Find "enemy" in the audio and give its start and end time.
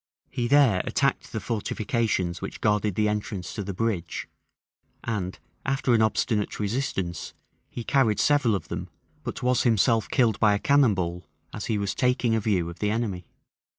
12.89-13.27